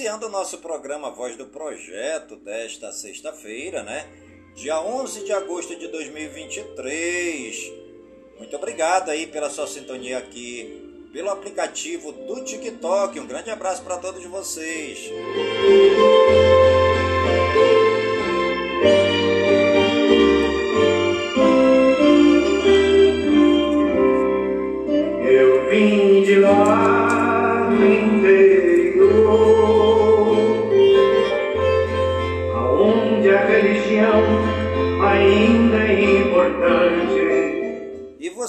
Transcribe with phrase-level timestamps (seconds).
[0.00, 4.08] iniciando o nosso programa Voz do Projeto desta sexta-feira, né?
[4.54, 7.70] Dia 11 de agosto de 2023.
[8.38, 13.20] Muito obrigado aí pela sua sintonia aqui pelo aplicativo do TikTok.
[13.20, 15.10] Um grande abraço para todos vocês.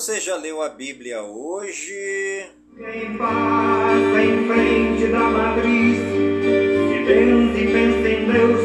[0.01, 2.49] Você já leu a Bíblia hoje?
[2.75, 5.97] Quem passa em frente da matriz
[6.89, 8.61] se pensa e pensa em Deus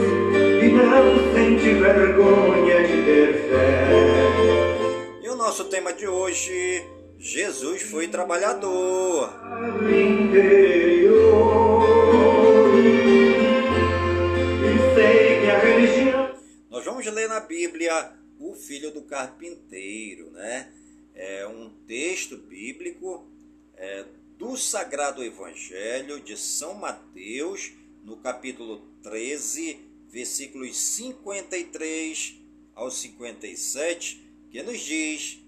[0.64, 3.88] e não sente vergonha de ter fé.
[5.22, 6.82] E o nosso tema de hoje
[7.18, 9.30] Jesus foi trabalhador.
[16.70, 20.72] Nós vamos ler na Bíblia o filho do carpinteiro, né?
[21.16, 23.26] É um texto bíblico
[23.74, 24.04] é,
[24.36, 27.72] do Sagrado Evangelho de São Mateus,
[28.04, 29.78] no capítulo 13,
[30.10, 32.36] versículos 53
[32.74, 35.38] ao 57, que nos diz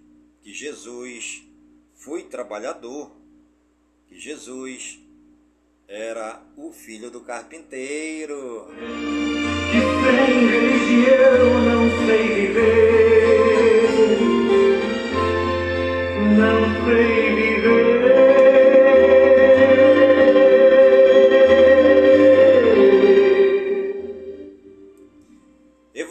[0.43, 1.43] que Jesus
[1.94, 3.12] fui trabalhador,
[4.09, 4.99] que Jesus
[5.87, 8.69] era o filho do carpinteiro.
[9.71, 13.08] Que sem religião não sei viver,
[16.38, 16.69] não.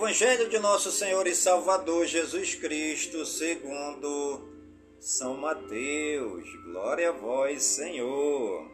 [0.08, 4.50] Evangelho de nosso Senhor e Salvador Jesus Cristo, segundo
[5.00, 8.72] são Mateus, glória a vós, Senhor.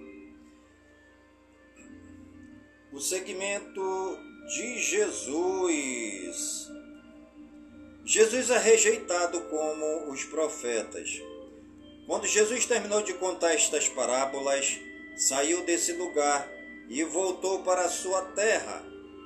[2.94, 4.18] O segmento
[4.56, 6.72] de Jesus.
[8.06, 11.22] Jesus é rejeitado como os profetas.
[12.06, 14.80] Quando Jesus terminou de contar estas parábolas,
[15.16, 16.50] saiu desse lugar
[16.90, 18.84] e voltou para a sua terra.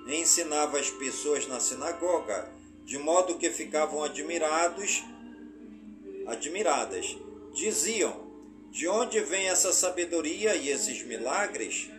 [0.07, 2.50] Ensinava as pessoas na sinagoga,
[2.85, 5.03] de modo que ficavam admirados
[6.27, 7.18] admiradas.
[7.53, 8.27] Diziam:
[8.69, 11.89] De onde vem essa sabedoria e esses milagres?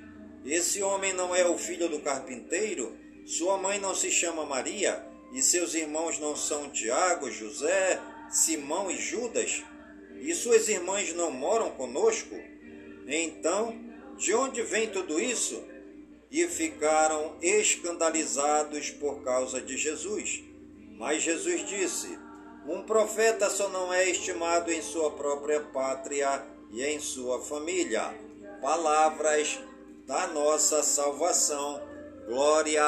[0.44, 2.96] Esse homem não é o filho do carpinteiro?
[3.26, 5.04] Sua mãe não se chama Maria?
[5.32, 9.62] E seus irmãos não são Tiago, José, Simão e Judas?
[10.20, 12.34] E suas irmãs não moram conosco?
[13.06, 13.74] Então,
[14.16, 15.62] de onde vem tudo isso?
[16.30, 20.42] E ficaram escandalizados por causa de Jesus.
[20.98, 22.18] Mas Jesus disse:
[22.66, 28.14] Um profeta só não é estimado em sua própria pátria e em sua família.
[28.60, 29.58] Palavras
[30.06, 31.80] da nossa salvação.
[32.26, 32.82] Glória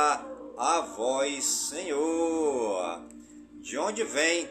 [0.57, 3.03] a vós, Senhor.
[3.61, 4.49] De onde vem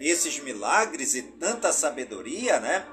[0.00, 2.86] esses milagres e tanta sabedoria, né?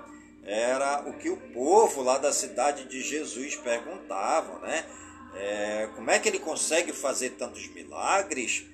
[0.43, 4.85] Era o que o povo lá da cidade de Jesus perguntava, né?
[5.35, 8.65] É, como é que ele consegue fazer tantos milagres?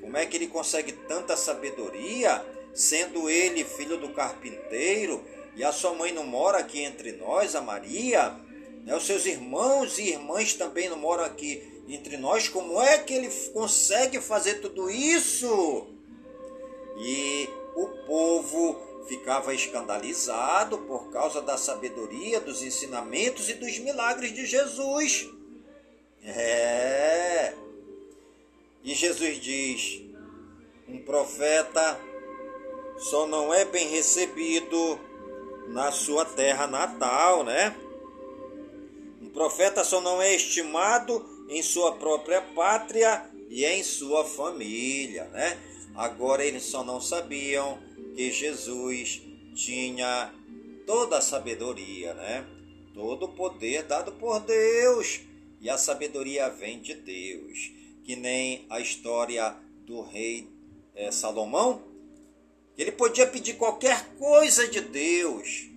[0.00, 2.44] Como é que ele consegue tanta sabedoria,
[2.74, 5.24] sendo ele filho do carpinteiro
[5.56, 8.38] e a sua mãe não mora aqui entre nós, a Maria?
[8.84, 8.94] Né?
[8.94, 12.48] Os seus irmãos e irmãs também não moram aqui entre nós.
[12.48, 15.88] Como é que ele consegue fazer tudo isso?
[16.98, 18.76] E o povo
[19.06, 25.28] ficava escandalizado por causa da sabedoria, dos ensinamentos e dos milagres de Jesus.
[26.24, 27.54] É.
[28.82, 30.02] E Jesus diz:
[30.88, 32.00] um profeta
[32.96, 34.98] só não é bem recebido
[35.68, 37.76] na sua terra natal, né?
[39.34, 45.58] profeta só não é estimado em sua própria pátria e em sua família, né?
[45.94, 47.78] Agora eles só não sabiam
[48.14, 49.22] que Jesus
[49.54, 50.32] tinha
[50.86, 52.44] toda a sabedoria, né?
[52.92, 55.20] Todo o poder dado por Deus.
[55.60, 57.72] E a sabedoria vem de Deus.
[58.02, 59.56] Que nem a história
[59.86, 60.48] do rei
[60.94, 61.82] é, Salomão.
[62.76, 65.68] Ele podia pedir qualquer coisa de Deus.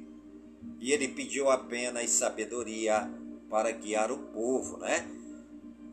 [0.80, 3.10] E ele pediu apenas sabedoria
[3.50, 5.08] para guiar o povo, né?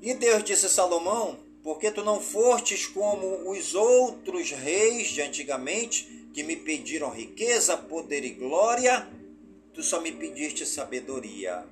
[0.00, 6.28] E Deus disse a Salomão: Porque tu não fostes como os outros reis de antigamente,
[6.34, 9.08] que me pediram riqueza, poder e glória,
[9.72, 11.64] tu só me pediste sabedoria.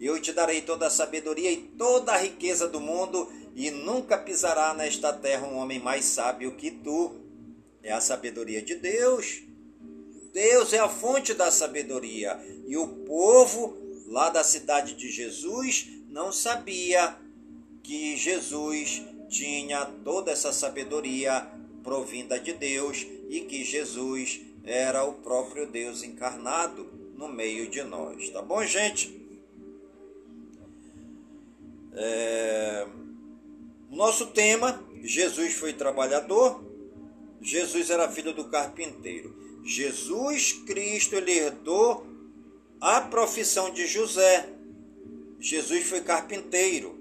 [0.00, 4.72] Eu te darei toda a sabedoria e toda a riqueza do mundo, e nunca pisará
[4.74, 7.16] nesta terra um homem mais sábio que tu.
[7.82, 9.42] É a sabedoria de Deus.
[10.32, 12.38] Deus é a fonte da sabedoria,
[12.68, 13.76] e o povo
[14.06, 17.16] lá da cidade de Jesus, não sabia
[17.82, 21.46] que Jesus tinha toda essa sabedoria
[21.82, 26.84] provinda de Deus e que Jesus era o próprio Deus encarnado
[27.16, 28.30] no meio de nós.
[28.30, 29.14] Tá bom, gente?
[31.92, 32.86] É...
[33.90, 36.62] Nosso tema: Jesus foi trabalhador,
[37.40, 39.34] Jesus era filho do carpinteiro.
[39.64, 42.06] Jesus Cristo ele herdou
[42.80, 44.48] a profissão de José.
[45.40, 46.95] Jesus foi carpinteiro.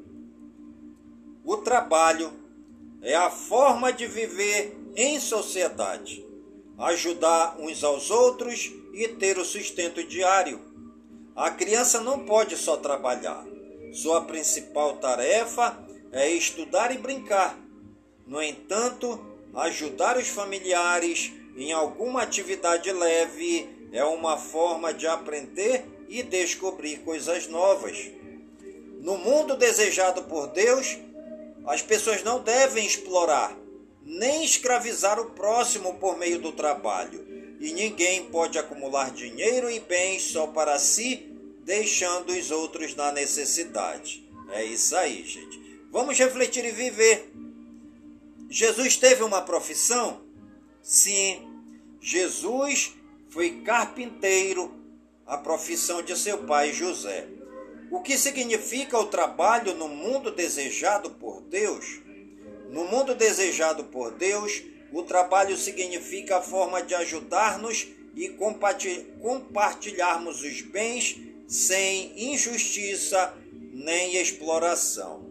[1.46, 2.34] O trabalho
[3.04, 6.26] é a forma de viver em sociedade,
[6.76, 10.60] ajudar uns aos outros e ter o sustento diário.
[11.36, 13.46] A criança não pode só trabalhar.
[13.94, 15.78] Sua principal tarefa
[16.12, 17.56] é estudar e brincar.
[18.26, 26.24] No entanto, ajudar os familiares em alguma atividade leve é uma forma de aprender e
[26.24, 28.10] descobrir coisas novas.
[29.00, 30.98] No mundo desejado por Deus,
[31.68, 33.58] as pessoas não devem explorar
[34.06, 37.26] nem escravizar o próximo por meio do trabalho.
[37.60, 41.32] E ninguém pode acumular dinheiro e bens só para si,
[41.64, 44.30] deixando os outros na necessidade.
[44.52, 45.60] É isso aí, gente.
[45.92, 47.32] Vamos refletir e viver.
[48.50, 50.22] Jesus teve uma profissão?
[50.84, 51.50] Sim.
[52.00, 52.94] Jesus
[53.30, 54.72] foi carpinteiro,
[55.26, 57.28] a profissão de seu pai José.
[57.92, 62.02] O que significa o trabalho no mundo desejado por Deus?
[62.70, 68.30] No mundo desejado por Deus, o trabalho significa a forma de ajudar-nos e
[69.22, 73.34] compartilharmos os bens sem injustiça
[73.74, 75.30] nem exploração.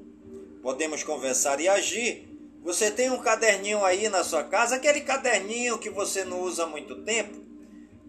[0.63, 2.29] Podemos conversar e agir.
[2.63, 6.67] Você tem um caderninho aí na sua casa, aquele caderninho que você não usa há
[6.67, 7.43] muito tempo?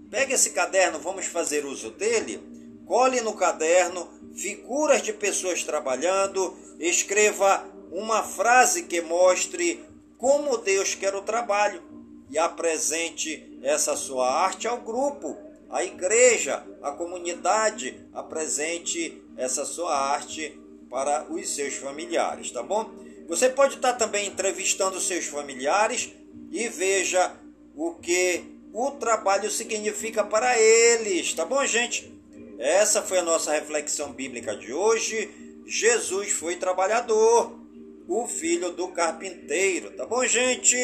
[0.09, 2.39] Pegue esse caderno, vamos fazer uso dele.
[2.85, 9.83] Cole no caderno figuras de pessoas trabalhando, escreva uma frase que mostre
[10.17, 11.81] como Deus quer o trabalho
[12.29, 15.37] e apresente essa sua arte ao grupo,
[15.69, 22.91] à igreja, à comunidade, apresente essa sua arte para os seus familiares, tá bom?
[23.27, 26.13] Você pode estar também entrevistando seus familiares
[26.51, 27.35] e veja
[27.75, 32.13] o que o trabalho significa para eles, tá bom, gente?
[32.57, 35.29] Essa foi a nossa reflexão bíblica de hoje.
[35.65, 37.59] Jesus foi trabalhador,
[38.07, 40.77] o filho do carpinteiro, tá bom, gente?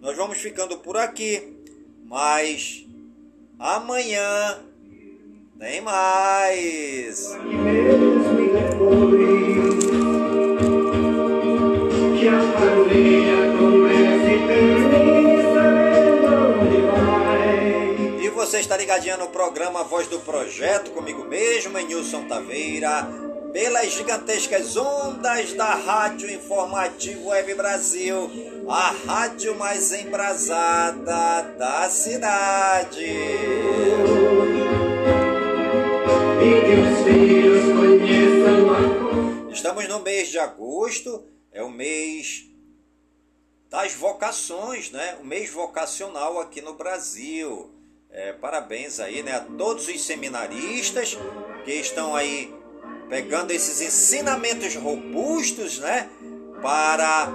[0.00, 1.56] Nós vamos ficando por aqui,
[2.06, 2.86] mas
[3.58, 4.64] amanhã
[5.58, 7.36] tem mais.
[12.18, 13.37] Que
[18.78, 23.08] Ligadinho no programa Voz do Projeto, comigo mesmo, Nilson Taveira,
[23.52, 28.30] pelas gigantescas ondas da Rádio Informativo Web Brasil,
[28.68, 33.04] a rádio mais embrasada da cidade.
[39.52, 42.44] Estamos no mês de agosto, é o mês
[43.68, 45.18] das vocações, né?
[45.20, 47.74] O mês vocacional aqui no Brasil.
[48.10, 51.16] É, parabéns aí, né, a todos os seminaristas
[51.64, 52.52] que estão aí
[53.08, 56.08] pegando esses ensinamentos robustos, né,
[56.62, 57.28] para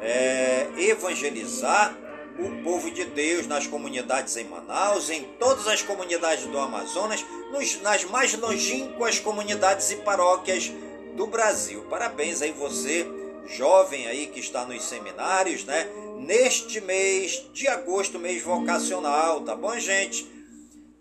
[0.00, 1.96] é, evangelizar
[2.38, 7.80] o povo de Deus nas comunidades em Manaus, em todas as comunidades do Amazonas, nos,
[7.80, 10.72] nas mais longínquas comunidades e paróquias
[11.14, 11.86] do Brasil.
[11.88, 13.06] Parabéns aí você,
[13.46, 15.88] jovem aí que está nos seminários, né?
[16.18, 20.26] Neste mês de agosto, mês vocacional, tá bom, gente?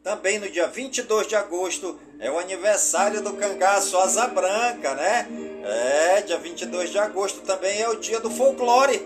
[0.04, 5.28] Também no dia 22 de agosto é o aniversário do cangaço Asa Branca, né?
[5.64, 9.02] É, dia 22 de agosto também é o dia do folclore.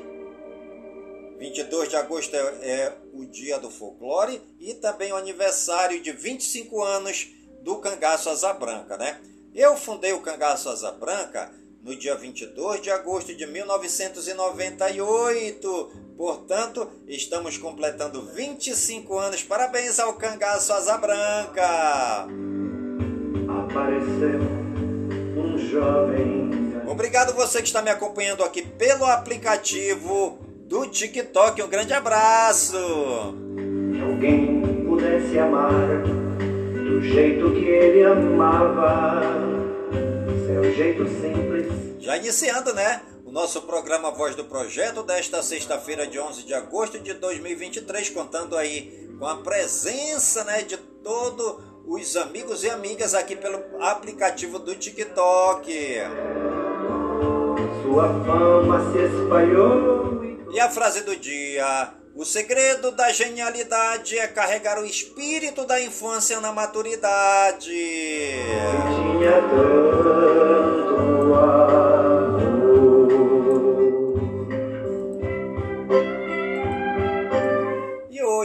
[1.37, 6.83] 22 de agosto é, é o dia do folclore e também o aniversário de 25
[6.83, 7.29] anos
[7.61, 9.21] do cangaço Asa Branca, né?
[9.55, 11.49] Eu fundei o cangaço Asa Branca
[11.83, 15.91] no dia 22 de agosto de 1998.
[16.17, 19.43] Portanto, estamos completando 25 anos.
[19.43, 22.27] Parabéns ao Cangaço Asa Branca.
[23.47, 24.41] Apareceu
[25.37, 26.49] um jovem.
[26.87, 31.61] Obrigado você que está me acompanhando aqui pelo aplicativo do TikTok.
[31.61, 32.77] Um grande abraço.
[33.93, 36.03] Se alguém pudesse amar
[36.83, 39.21] do jeito que ele amava,
[40.63, 43.01] jeito simples já iniciando, né?
[43.25, 48.57] O nosso programa Voz do Projeto desta sexta-feira de 11 de agosto de 2023, contando
[48.57, 54.75] aí com a presença, né, de todos os amigos e amigas aqui pelo aplicativo do
[54.75, 55.71] TikTok.
[57.83, 60.23] Sua fama se espalhou.
[60.51, 66.39] E a frase do dia: o segredo da genialidade é carregar o espírito da infância
[66.39, 67.69] na maturidade.
[67.69, 71.89] Tinha tanto ar.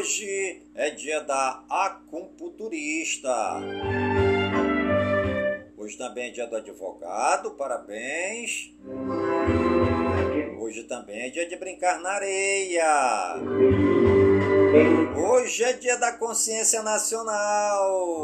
[0.04, 3.32] Hoje é dia da acupunturista.
[5.78, 8.70] Hoje também é dia do advogado, parabéns.
[10.58, 13.36] Hoje também é dia de brincar na areia.
[15.16, 18.16] Hoje é dia da consciência nacional.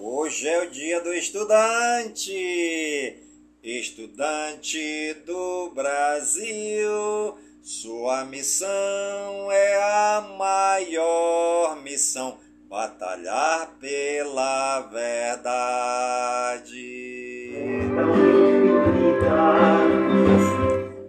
[0.00, 2.32] Hoje é o dia do estudante.
[3.62, 7.36] Estudante do Brasil
[7.68, 15.58] sua missão é a maior missão, batalhar pela verdade.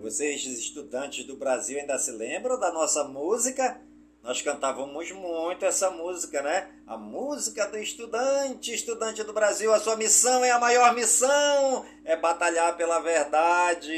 [0.10, 3.80] Vocês, estudantes do Brasil, ainda se lembram da nossa música?
[4.24, 6.68] Nós cantávamos muito essa música, né?
[6.88, 9.72] A música do estudante, estudante do Brasil.
[9.72, 13.94] A sua missão é a maior missão, é batalhar pela verdade.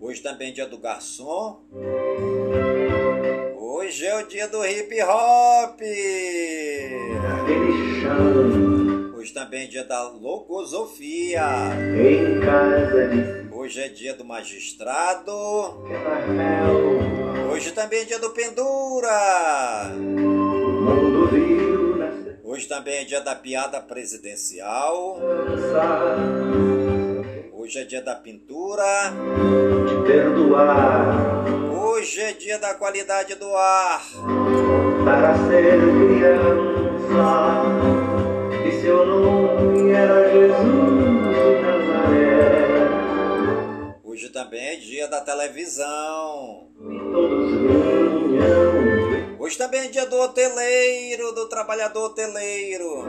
[0.00, 1.62] Hoje também é dia do garçom.
[3.56, 5.80] Hoje é o dia do hip hop.
[9.26, 11.42] Hoje também é dia da logosofia.
[13.50, 15.32] Hoje é dia do magistrado.
[17.50, 19.90] Hoje também é dia do pendura.
[22.44, 25.18] Hoje também é dia da piada presidencial.
[27.52, 29.12] Hoje é dia da pintura.
[31.82, 34.02] Hoje é dia da qualidade do ar.
[35.04, 37.75] Para ser criança,
[38.86, 42.86] seu nome era Jesus de Nazaré.
[44.04, 46.68] Hoje também é dia da televisão.
[47.12, 53.08] Todos vinham Hoje também é dia do hoteleiro, do trabalhador hoteleiro.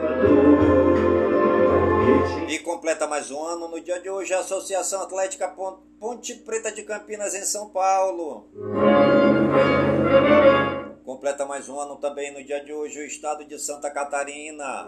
[2.49, 5.53] E completa mais um ano no dia de hoje a Associação Atlética
[5.99, 8.49] Ponte Preta de Campinas em São Paulo.
[11.05, 14.87] Completa mais um ano também no dia de hoje o estado de Santa Catarina.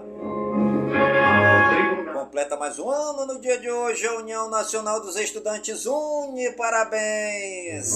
[2.13, 6.51] Completa mais um ano no dia de hoje a União Nacional dos Estudantes Uni.
[6.53, 7.95] Parabéns!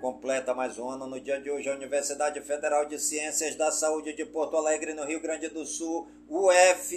[0.00, 4.12] Completa mais um ano no dia de hoje a Universidade Federal de Ciências da Saúde
[4.12, 6.92] de Porto Alegre, no Rio Grande do Sul, UFCSPA.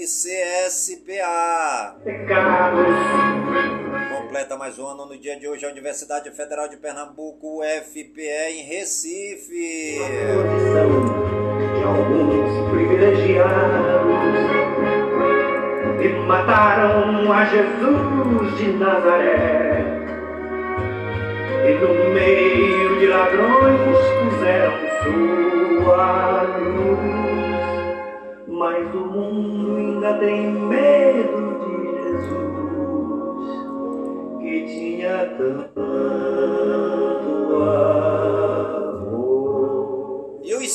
[4.18, 8.64] Completa mais um ano no dia de hoje a Universidade Federal de Pernambuco, UFPE, em
[8.64, 10.00] Recife.
[11.78, 13.87] de alguns privilegiados
[16.28, 19.86] mataram a Jesus de Nazaré
[21.66, 23.80] e no meio de ladrões
[24.20, 27.00] puseram sua luz.
[28.46, 33.48] Mas o mundo ainda tem medo de Jesus,
[34.42, 35.80] que tinha tanto
[37.54, 38.17] amor.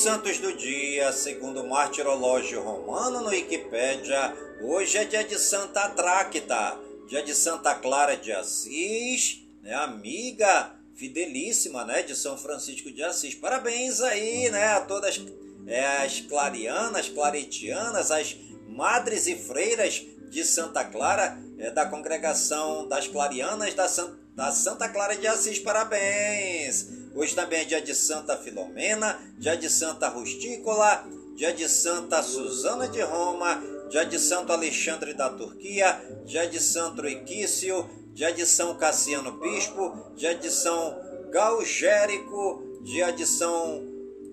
[0.03, 5.87] Os santos do dia, segundo o martirológio romano no Wikipédia, hoje é dia de Santa
[5.91, 13.01] Tráquita, dia de Santa Clara de Assis, né, amiga fidelíssima, né, de São Francisco de
[13.01, 13.33] Assis.
[13.33, 15.21] Parabéns aí, né, a todas
[15.65, 18.35] é, as clarianas, claretianas, as
[18.67, 24.89] madres e freiras de Santa Clara, é, da congregação das clarianas da, San, da Santa
[24.89, 25.59] Clara de Assis.
[25.59, 27.02] Parabéns!
[27.15, 31.05] Hoje também é dia de Santa Filomena, dia de Santa Rustícola,
[31.35, 37.05] dia de Santa Susana de Roma, dia de Santo Alexandre da Turquia, dia de Santo
[37.05, 40.97] Equício, dia de São Cassiano Bispo, dia de São
[41.29, 43.83] Galgérico, dia de São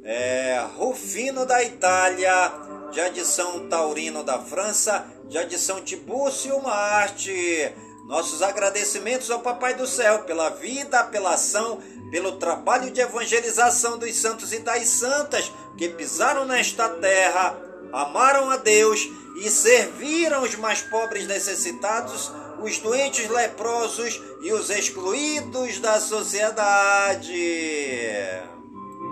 [0.03, 2.51] é, Rufino da Itália,
[2.93, 7.75] dia de São Taurino da França, dia de São Tibúcio Marte.
[8.07, 14.15] Nossos agradecimentos ao Papai do Céu pela vida, pela ação, pelo trabalho de evangelização dos
[14.17, 17.57] santos e das santas que pisaram nesta terra,
[17.93, 25.81] amaram a Deus e serviram os mais pobres necessitados os doentes leprosos e os excluídos
[25.81, 27.33] da sociedade.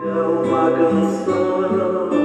[0.03, 2.18] Uma canção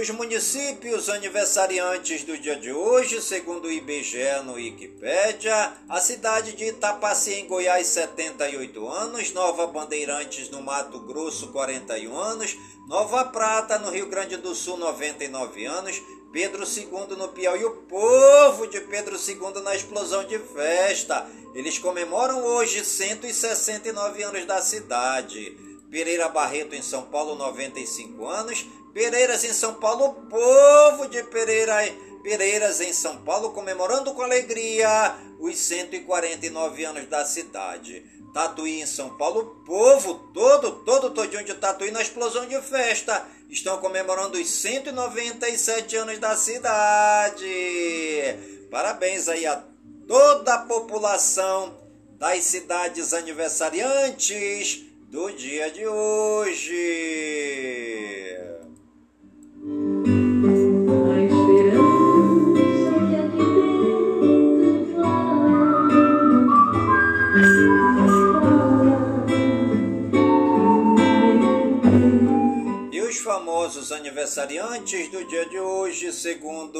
[0.00, 6.64] os municípios aniversariantes do dia de hoje, segundo o IBGE no Wikipédia, a cidade de
[6.64, 12.56] Itapaci, em Goiás, 78 anos, Nova Bandeirantes, no Mato Grosso, 41 anos,
[12.88, 16.00] Nova Prata, no Rio Grande do Sul, 99 anos,
[16.32, 21.28] Pedro II no Piauí, o povo de Pedro II na explosão de festa.
[21.54, 25.58] Eles comemoram hoje 169 anos da cidade.
[25.90, 28.64] Pereira Barreto em São Paulo, 95 anos.
[28.92, 31.76] Pereiras em São Paulo, o povo de Pereira,
[32.22, 38.04] Pereiras em São Paulo comemorando com alegria os 149 anos da cidade.
[38.34, 43.26] Tatuí em São Paulo, o povo todo, todo todinho de Tatuí na explosão de festa
[43.48, 47.46] estão comemorando os 197 anos da cidade.
[48.70, 49.64] Parabéns aí a
[50.06, 51.78] toda a população
[52.18, 56.76] das cidades aniversariantes do dia de hoje.
[73.70, 76.78] Famosos aniversariantes do dia de hoje, segundo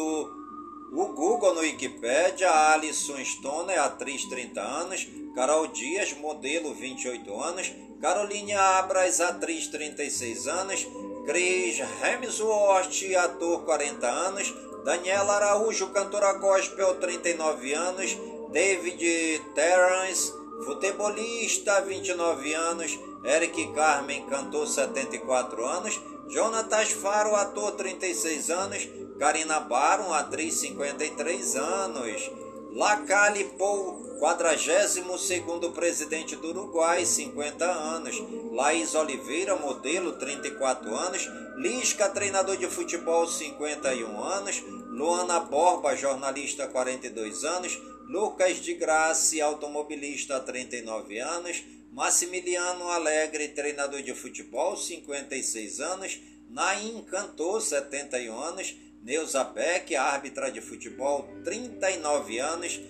[0.92, 8.54] o Google no Wikipedia, Alison Stone, atriz 30 anos, Carol Dias, modelo 28 anos, Caroline
[8.54, 10.86] Abras, atriz 36 anos,
[11.30, 14.52] Chris Hemsworth, ator 40 anos,
[14.84, 18.18] Daniela Araújo, cantora gospel 39 anos,
[18.50, 20.32] David Terrence,
[20.64, 28.88] futebolista 29 anos, Eric Carmen, cantor 74 anos, Jonatas Faro, ator 36 anos,
[29.20, 32.28] Karina Baron, atriz 53 anos,
[32.72, 42.58] Lacalle Pou, 42º presidente do Uruguai, 50 anos, Laís Oliveira, modelo, 34 anos, Lisca, treinador
[42.58, 51.64] de futebol, 51 anos, Luana Borba, jornalista, 42 anos, Lucas de Graça, automobilista, 39 anos,
[51.92, 56.20] Massimiliano Alegre, treinador de futebol, 56 anos.
[56.48, 58.76] Naim Cantor, 71 anos.
[59.02, 62.80] Neuza Beck, árbitra de futebol, 39 anos.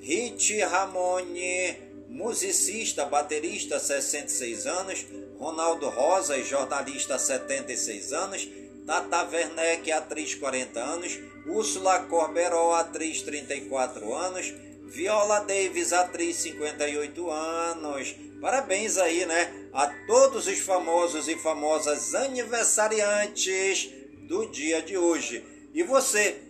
[0.00, 1.76] Rit Ramone,
[2.08, 5.06] musicista, baterista, 66 anos.
[5.38, 8.48] Ronaldo Rosa, jornalista, 76 anos.
[8.86, 14.52] Tata Werneck, atriz 40 anos, Úrsula Corberó, atriz 34 anos,
[14.86, 18.16] Viola Davis, atriz 58 anos.
[18.40, 19.68] Parabéns aí, né?
[19.72, 23.90] A todos os famosos e famosas aniversariantes
[24.26, 25.44] do dia de hoje.
[25.72, 26.49] E você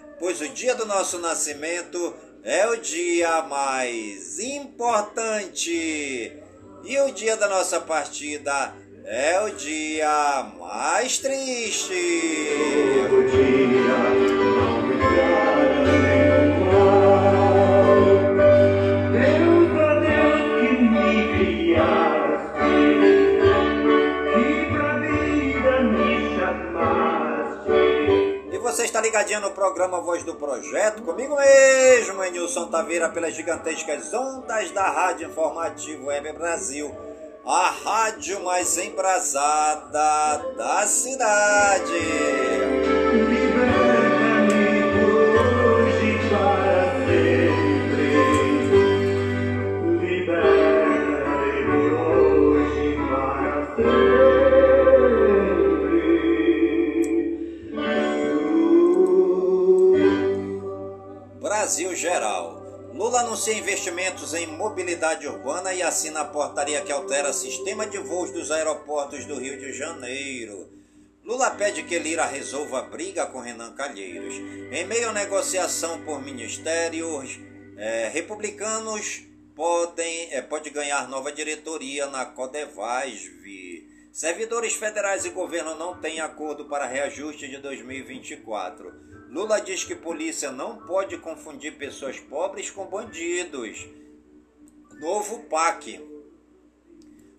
[0.21, 6.31] pois o dia do nosso nascimento é o dia mais importante
[6.85, 8.71] e o dia da nossa partida
[9.03, 11.93] é o dia mais triste.
[13.11, 14.40] O dia
[29.01, 34.83] está ligadinho no programa Voz do Projeto, comigo mesmo, Nilson Taveira, pelas gigantescas ondas da
[34.83, 36.95] Rádio Informativo Web Brasil
[37.43, 42.90] a rádio mais embrasada da cidade.
[61.71, 62.61] Brasil Geral.
[62.93, 68.29] Lula anuncia investimentos em mobilidade urbana e assina a portaria que altera sistema de voos
[68.29, 70.67] dos aeroportos do Rio de Janeiro.
[71.23, 74.35] Lula pede que Lira resolva a briga com Renan Calheiros.
[74.69, 77.39] Em meio à negociação por ministérios,
[77.77, 79.23] é, republicanos
[79.55, 83.45] podem é, pode ganhar nova diretoria na Codevasv.
[84.11, 89.10] Servidores federais e governo não têm acordo para reajuste de 2024.
[89.31, 93.87] Lula diz que polícia não pode confundir pessoas pobres com bandidos.
[94.99, 96.05] Novo PAC.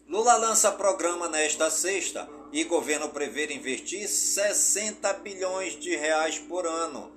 [0.09, 7.13] Lula lança programa nesta sexta e governo prevê investir 60 bilhões de reais por ano.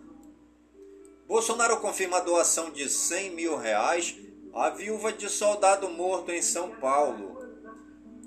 [1.26, 4.18] Bolsonaro confirma a doação de 100 mil reais
[4.54, 7.40] à viúva de soldado morto em São Paulo.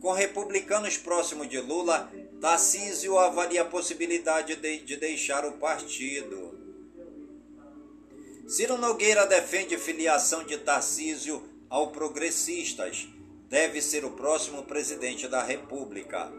[0.00, 6.56] Com republicanos próximos de Lula, Tarcísio avalia a possibilidade de, de deixar o partido.
[8.46, 13.08] Ciro Nogueira defende filiação de Tarcísio ao Progressistas.
[13.48, 16.32] Deve ser o próximo presidente da República.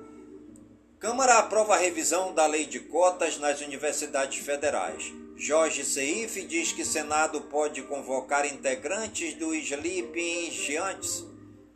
[0.99, 5.11] Câmara aprova a revisão da lei de cotas nas universidades federais.
[5.35, 11.25] Jorge Seif diz que Senado pode convocar integrantes do Sleeping Giants.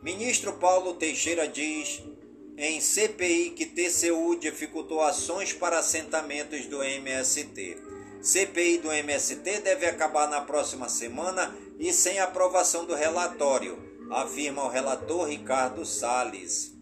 [0.02, 2.02] Ministro Paulo Teixeira diz
[2.56, 7.76] em CPI que TCU dificultou ações para assentamentos do MST.
[8.22, 13.78] CPI do MST deve acabar na próxima semana e sem aprovação do relatório,
[14.10, 16.72] afirma o relator Ricardo Salles.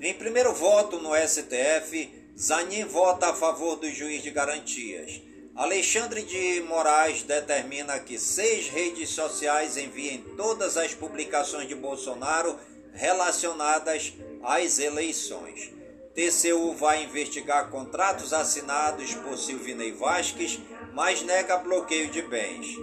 [0.00, 5.22] Em primeiro voto no STF, Zanin vota a favor do juiz de garantias.
[5.54, 12.58] Alexandre de Moraes determina que seis redes sociais enviem todas as publicações de Bolsonaro
[12.92, 15.70] relacionadas às eleições.
[16.14, 20.60] TCU vai investigar contratos assinados por Silvinei Vasques,
[20.92, 22.78] mas nega bloqueio de bens.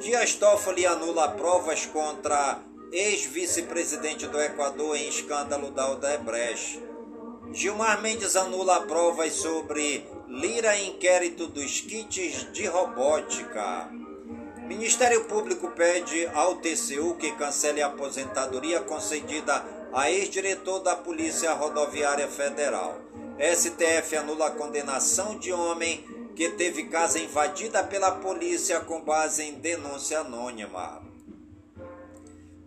[0.00, 6.82] Dias Toffoli anula provas contra ex-vice-presidente do Equador em escândalo da Odebrecht.
[7.52, 13.90] Gilmar Mendes anula provas sobre Lira inquérito dos kits de robótica.
[14.66, 22.26] Ministério Público pede ao TCU que cancele a aposentadoria concedida a ex-diretor da Polícia Rodoviária
[22.28, 22.98] Federal.
[23.38, 26.02] STF anula a condenação de homem
[26.34, 31.02] que teve casa invadida pela polícia com base em denúncia anônima.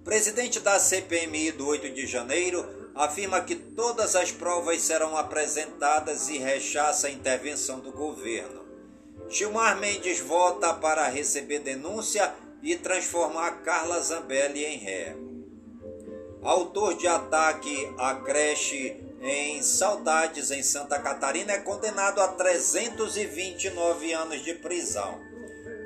[0.03, 6.37] Presidente da CPMI do 8 de janeiro afirma que todas as provas serão apresentadas e
[6.37, 8.66] rechaça a intervenção do governo.
[9.29, 15.15] Gilmar Mendes vota para receber denúncia e transformar Carla Zambelli em ré.
[16.41, 24.43] Autor de ataque à creche em Saudades, em Santa Catarina, é condenado a 329 anos
[24.43, 25.19] de prisão.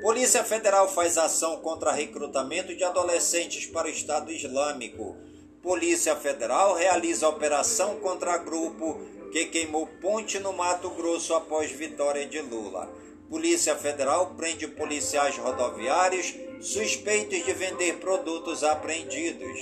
[0.00, 5.16] Polícia Federal faz ação contra recrutamento de adolescentes para o Estado Islâmico.
[5.62, 9.00] Polícia Federal realiza operação contra grupo
[9.32, 13.01] que queimou ponte no Mato Grosso após vitória de Lula.
[13.32, 19.58] Polícia Federal prende policiais rodoviários suspeitos de vender produtos apreendidos.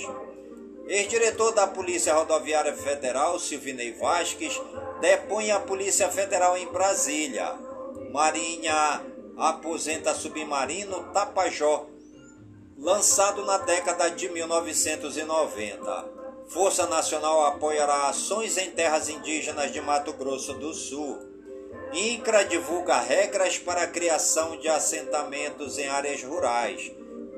[0.87, 4.61] Ex-diretor da Polícia Rodoviária Federal, Silvinei Vasques,
[4.99, 7.55] depõe a Polícia Federal em Brasília.
[8.11, 9.05] Marinha
[9.37, 11.87] aposenta submarino Tapajó,
[12.77, 16.09] lançado na década de 1990.
[16.49, 21.30] Força Nacional apoiará ações em terras indígenas de Mato Grosso do Sul.
[21.93, 26.89] INCRA divulga regras para a criação de assentamentos em áreas rurais.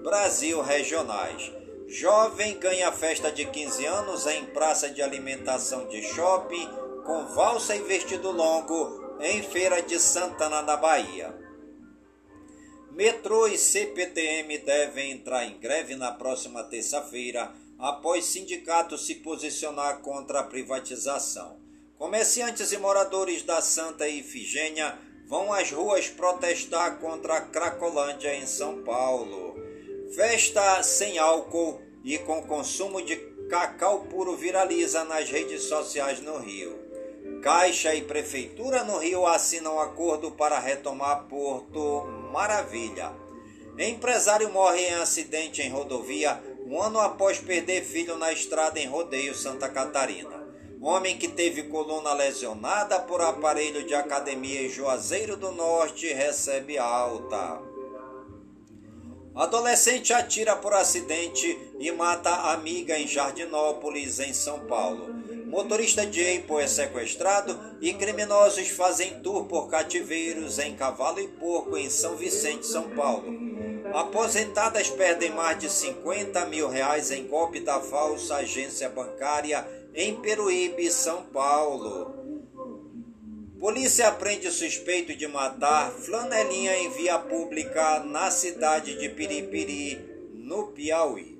[0.03, 1.51] Brasil regionais.
[1.87, 6.67] Jovem ganha festa de 15 anos em praça de alimentação de shopping
[7.03, 11.33] com valsa e vestido longo em Feira de Santana, na Bahia.
[12.91, 20.41] Metrô e CPTM devem entrar em greve na próxima terça-feira após sindicato se posicionar contra
[20.41, 21.62] a privatização.
[22.03, 24.93] Comerciantes e moradores da Santa Ifigênia
[25.25, 29.55] vão às ruas protestar contra a Cracolândia em São Paulo.
[30.13, 33.15] Festa sem álcool e com consumo de
[33.49, 36.77] cacau puro viraliza nas redes sociais no Rio.
[37.41, 43.13] Caixa e Prefeitura no Rio assinam acordo para retomar Porto Maravilha.
[43.79, 49.33] Empresário morre em acidente em rodovia um ano após perder filho na estrada em Rodeio,
[49.33, 50.42] Santa Catarina.
[50.83, 57.61] Homem que teve coluna lesionada por aparelho de academia em Juazeiro do Norte recebe alta.
[59.33, 65.07] Adolescente atira por acidente e mata amiga em Jardinópolis, em São Paulo.
[65.45, 71.77] Motorista de Eipo é sequestrado e criminosos fazem tour por cativeiros em Cavalo e Porco,
[71.77, 73.23] em São Vicente, São Paulo.
[73.93, 80.89] Aposentadas perdem mais de 50 mil reais em golpe da falsa agência bancária em Peruíbe,
[80.91, 82.13] São Paulo.
[83.59, 91.37] Polícia prende suspeito de matar flanelinha em via pública na cidade de Piripiri, no Piauí.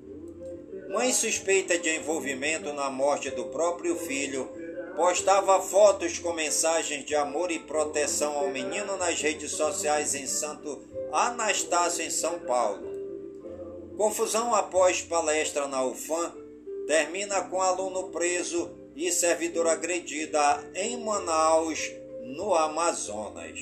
[0.88, 4.48] Mãe suspeita de envolvimento na morte do próprio filho
[4.94, 10.82] postava fotos com mensagens de amor e proteção ao menino nas redes sociais em Santo
[11.12, 12.94] Anastácio, em São Paulo.
[13.96, 16.32] Confusão após palestra na UFAM
[16.86, 21.90] termina com aluno preso e servidor agredida em Manaus,
[22.22, 23.58] no Amazonas.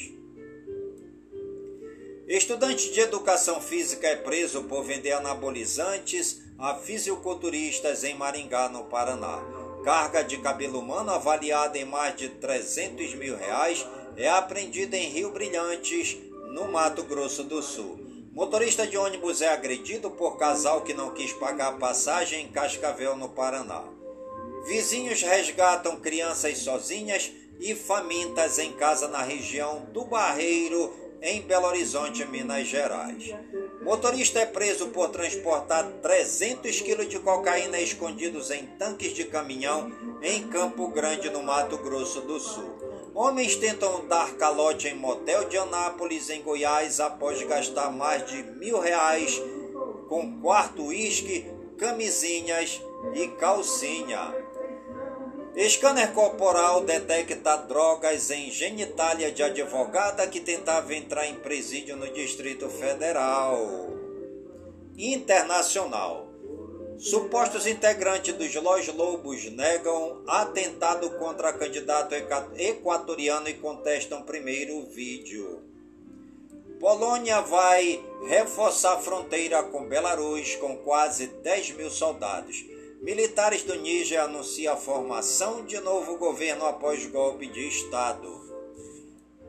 [2.27, 9.43] Estudante de educação física é preso por vender anabolizantes a fisiculturistas em Maringá, no Paraná.
[9.85, 13.85] Carga de cabelo humano avaliada em mais de 300 mil reais
[14.17, 16.17] é apreendida em Rio Brilhantes,
[16.53, 18.12] no Mato Grosso do Sul.
[18.33, 23.29] Motorista de ônibus é agredido por casal que não quis pagar passagem em Cascavel, no
[23.29, 23.85] Paraná.
[24.67, 32.25] Vizinhos resgatam crianças sozinhas e famintas em casa na região do Barreiro, em Belo Horizonte,
[32.25, 33.35] Minas Gerais.
[33.83, 39.93] Motorista é preso por transportar 300 quilos de cocaína escondidos em tanques de caminhão
[40.23, 42.92] em Campo Grande, no Mato Grosso do Sul.
[43.15, 48.81] Homens tentam dar calote em motel de Anápolis, em Goiás, após gastar mais de mil
[48.81, 49.41] reais
[50.09, 51.47] com quarto uísque,
[51.77, 52.81] camisinhas
[53.15, 54.35] e calcinha.
[55.69, 62.71] Scanner corporal detecta drogas em genitália de advogada que tentava entrar em presídio no Distrito
[62.71, 63.59] Federal.
[64.97, 66.32] Internacional.
[66.99, 72.15] Supostos integrantes dos Los Lobos negam atentado contra candidato
[72.57, 75.63] equatoriano e contestam primeiro vídeo.
[76.79, 82.65] Polônia vai reforçar a fronteira com Belarus com quase 10 mil soldados.
[83.01, 88.43] Militares do Níger anunciam a formação de novo governo após golpe de Estado.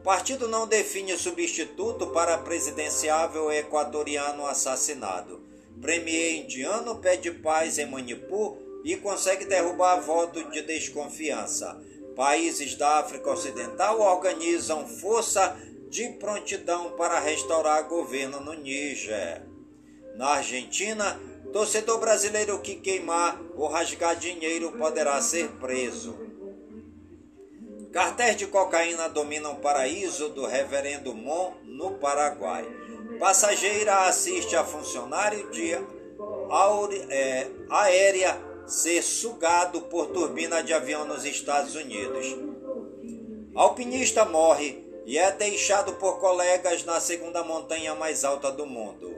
[0.03, 5.52] Partido não define substituto para presidenciável equatoriano assassinado.
[5.83, 11.77] Premier indiano pede paz em Manipur e consegue derrubar voto de desconfiança.
[12.15, 15.57] Países da África Ocidental organizam força
[15.89, 19.43] de prontidão para restaurar governo no Níger.
[20.15, 21.19] Na Argentina,
[21.51, 26.17] Torcedor brasileiro que queimar ou rasgar dinheiro poderá ser preso.
[27.91, 32.82] Cartéis de cocaína dominam o paraíso do reverendo Mon, no Paraguai.
[33.23, 35.71] Passageira assiste a funcionário de
[37.09, 42.36] é, aérea ser sugado por turbina de avião nos Estados Unidos.
[43.55, 49.15] Alpinista morre e é deixado por colegas na segunda montanha mais alta do mundo.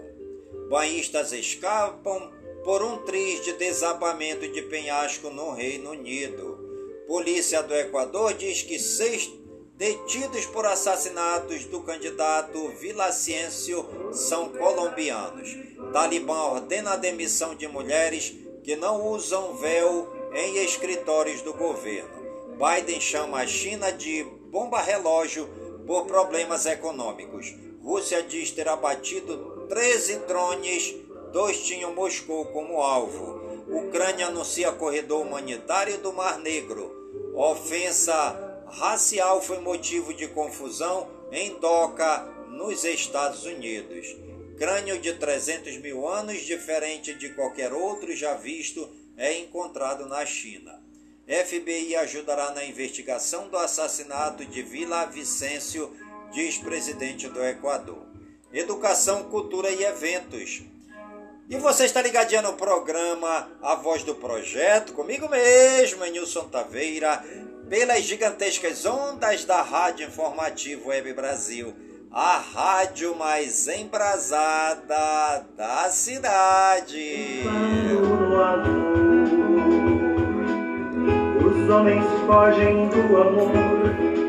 [0.70, 2.32] Banhistas escapam
[2.64, 6.60] por um triz de desabamento de penhasco no Reino Unido.
[7.08, 9.34] Polícia do Equador diz que seis
[9.78, 15.56] detidos por assassinatos do candidato Vilaciêncio são colombianos.
[15.92, 18.34] Talibã ordena a demissão de mulheres
[18.64, 22.10] que não usam véu em escritórios do governo.
[22.58, 25.48] Biden chama a China de bomba relógio
[25.86, 27.54] por problemas econômicos.
[27.84, 30.96] Rússia diz ter abatido 13 drones,
[31.32, 33.44] dois tinham Moscou como alvo.
[33.68, 36.94] Ucrânia anuncia corredor humanitário do Mar Negro.
[37.36, 44.16] Ofensa racial foi motivo de confusão em Doca, nos Estados Unidos.
[44.58, 50.82] Crânio de 300 mil anos, diferente de qualquer outro já visto, é encontrado na China.
[51.28, 55.92] FBI ajudará na investigação do assassinato de Vila Vicêncio,
[56.32, 58.06] diz presidente do Equador.
[58.54, 60.64] Educação, cultura e eventos.
[61.48, 67.24] E você está ligadinho no programa A Voz do Projeto, comigo mesmo, Nilson Taveira,
[67.70, 71.72] pelas gigantescas ondas da Rádio Informativo Web Brasil,
[72.12, 77.44] a rádio mais embrasada da cidade.
[81.46, 83.52] Os homens fogem do amor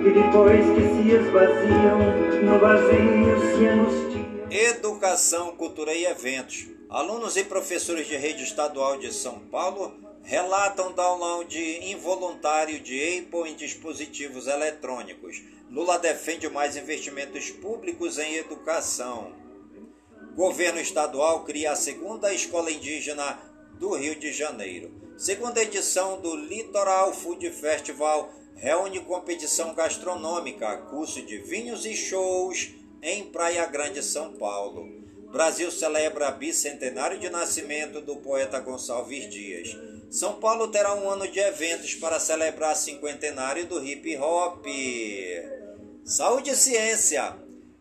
[0.04, 1.98] e depois que se esvaziam,
[2.42, 4.06] no vazio se angustiam.
[4.50, 6.75] Educação, cultura e eventos.
[6.96, 13.54] Alunos e professores de rede estadual de São Paulo relatam download involuntário de Apple em
[13.54, 15.42] dispositivos eletrônicos.
[15.70, 19.34] Lula defende mais investimentos públicos em educação.
[20.34, 23.42] Governo estadual cria a segunda escola indígena
[23.74, 24.90] do Rio de Janeiro.
[25.18, 32.70] Segunda edição do Litoral Food Festival reúne competição gastronômica, curso de vinhos e shows
[33.02, 34.95] em Praia Grande, São Paulo.
[35.30, 39.76] Brasil celebra bicentenário de nascimento do poeta Gonçalves Dias.
[40.10, 44.64] São Paulo terá um ano de eventos para celebrar cinquentenário do hip hop.
[46.04, 47.36] Saúde e ciência.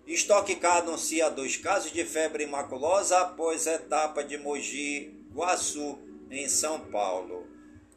[0.07, 5.97] Estoque K anuncia dois casos de febre maculosa após etapa de Mogi Guaçu,
[6.29, 7.47] em São Paulo.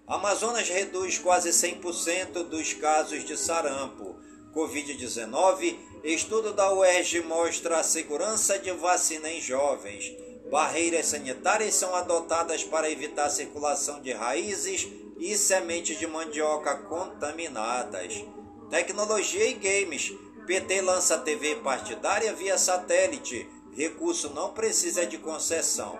[0.06, 4.16] Amazonas reduz quase 100% dos casos de sarampo.
[4.54, 10.12] Covid-19, estudo da UERJ mostra a segurança de vacina em jovens.
[10.50, 18.24] Barreiras sanitárias são adotadas para evitar a circulação de raízes e sementes de mandioca contaminadas.
[18.70, 20.12] Tecnologia e games.
[20.46, 23.46] PT lança TV partidária via satélite.
[23.72, 25.98] Recurso não precisa de concessão.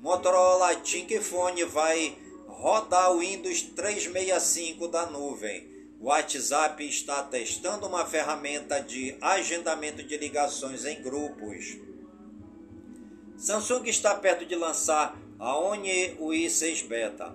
[0.00, 2.16] Motorola Thinkphone vai
[2.48, 5.71] rodar o Windows 365 da nuvem.
[6.02, 11.78] O WhatsApp está testando uma ferramenta de agendamento de ligações em grupos.
[13.36, 17.32] Samsung está perto de lançar a One UI 6 Beta.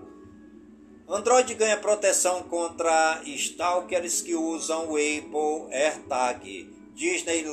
[1.07, 6.69] Android ganha proteção contra stalkers que usam o Apple AirTag.
[6.93, 7.45] Disney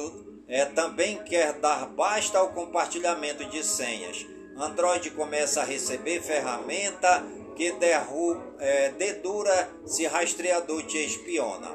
[0.48, 4.26] é, também quer dar basta ao compartilhamento de senhas.
[4.56, 7.24] Android começa a receber ferramenta
[7.54, 11.70] que derru é, dedura se rastreador te espiona.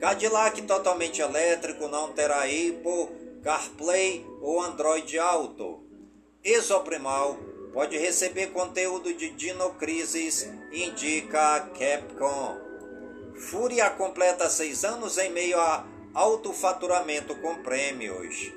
[0.00, 3.08] Cadillac totalmente elétrico não terá Apple,
[3.42, 5.84] CarPlay ou Android Auto.
[6.42, 7.38] Exoprimal
[7.72, 12.58] pode receber conteúdo de Dino Crisis, indica Capcom.
[13.34, 18.52] Fúria completa seis anos em meio a alto faturamento com prêmios.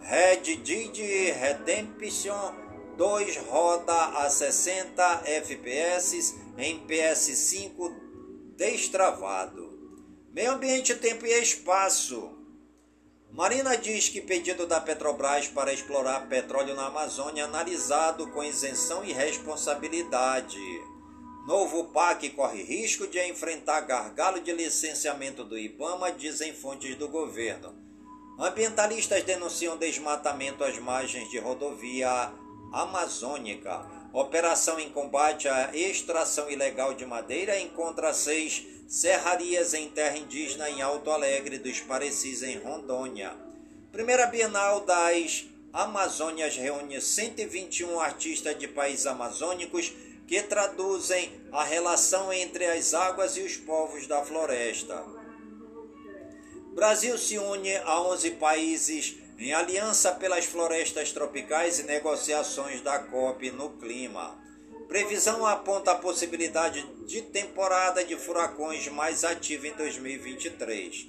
[0.00, 2.69] Red Dead Redemption
[3.00, 7.90] 2 roda a 60 FPS em PS5
[8.58, 9.70] destravado.
[10.34, 12.30] Meio ambiente, tempo e espaço.
[13.32, 19.14] Marina diz que pedido da Petrobras para explorar petróleo na Amazônia analisado com isenção e
[19.14, 20.60] responsabilidade.
[21.46, 27.74] Novo PAC corre risco de enfrentar gargalo de licenciamento do IBAMA, dizem fontes do governo.
[28.38, 32.30] Ambientalistas denunciam desmatamento às margens de rodovia
[32.72, 33.86] amazônica.
[34.12, 40.82] Operação em combate à extração ilegal de madeira encontra seis serrarias em terra indígena em
[40.82, 43.32] Alto Alegre dos Parecis, em Rondônia.
[43.92, 49.92] Primeira Bienal das Amazônias reúne 121 artistas de países amazônicos
[50.26, 55.04] que traduzem a relação entre as águas e os povos da floresta.
[56.74, 63.50] Brasil se une a 11 países em aliança pelas florestas tropicais e negociações da COP
[63.50, 64.38] no clima.
[64.86, 71.06] Previsão aponta a possibilidade de temporada de furacões mais ativa em 2023.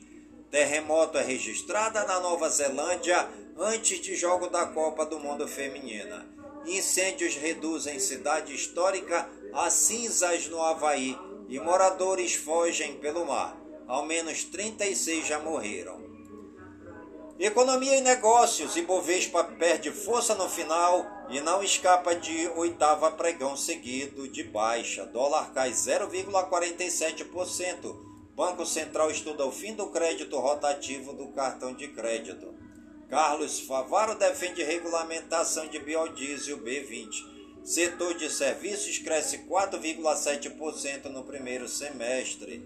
[0.49, 3.27] Terremoto é registrada na Nova Zelândia
[3.57, 6.25] antes de jogo da Copa do Mundo Feminina.
[6.65, 11.17] Incêndios reduzem cidade histórica a cinzas no Havaí
[11.49, 13.57] e moradores fogem pelo mar.
[13.87, 16.10] Ao menos 36 já morreram.
[17.39, 18.75] Economia e negócios.
[18.75, 25.05] Ibovespa perde força no final e não escapa de oitava pregão seguido de baixa.
[25.05, 27.95] Dólar cai 0,47%.
[28.35, 32.53] Banco Central estuda o fim do crédito rotativo do cartão de crédito.
[33.09, 37.29] Carlos Favaro defende regulamentação de biodiesel B20.
[37.63, 42.63] Setor de serviços cresce 4,7% no primeiro semestre.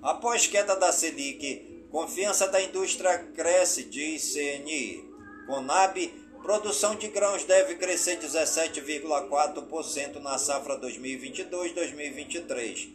[0.00, 5.04] Após queda da Selic, confiança da indústria cresce, diz CNI.
[5.46, 5.98] Conab,
[6.42, 12.90] produção de grãos deve crescer 17,4% na safra 2022-2023.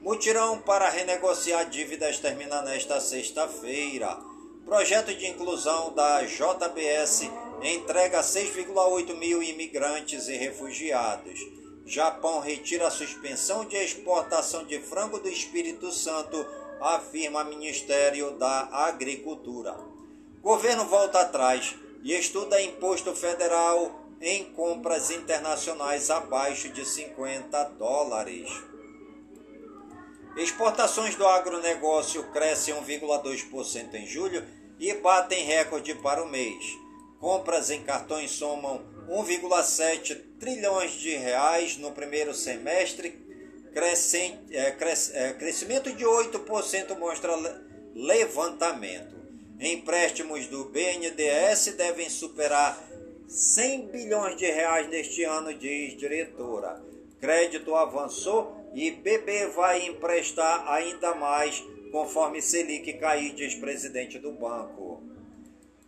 [0.00, 4.16] Mutirão para renegociar dívidas termina nesta sexta-feira.
[4.64, 7.28] Projeto de inclusão da JBS
[7.62, 11.40] entrega 6,8 mil imigrantes e refugiados.
[11.84, 16.46] Japão retira a suspensão de exportação de frango do Espírito Santo,
[16.80, 19.76] afirma Ministério da Agricultura.
[20.42, 28.50] Governo volta atrás e estuda imposto federal em compras internacionais abaixo de 50 dólares.
[30.36, 34.44] Exportações do agronegócio crescem 1,2% em julho
[34.78, 36.64] e batem recorde para o mês.
[37.18, 43.27] Compras em cartões somam 1,7 trilhões de reais no primeiro semestre,
[44.50, 44.76] é,
[45.12, 47.32] é, crescimento de 8% mostra
[47.94, 49.16] levantamento.
[49.60, 52.78] Empréstimos do BNDES devem superar
[53.28, 56.82] 100 bilhões de reais neste ano, diz diretora.
[57.20, 65.02] Crédito avançou e BB vai emprestar ainda mais conforme Selic cair, diz presidente do banco.